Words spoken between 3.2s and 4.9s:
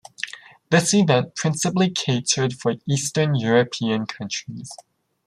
European countries.